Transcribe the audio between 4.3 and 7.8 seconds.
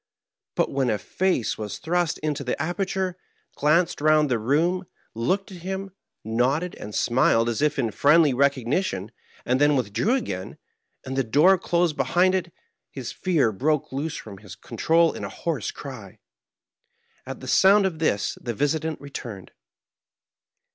the room, looked at him, nodded and smiled as if